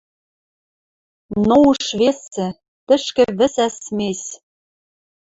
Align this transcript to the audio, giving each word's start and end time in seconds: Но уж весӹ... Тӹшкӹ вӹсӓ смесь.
Но 1.47 1.55
уж 1.69 1.81
весӹ... 1.99 2.47
Тӹшкӹ 2.87 3.25
вӹсӓ 3.37 3.67
смесь. 3.83 4.29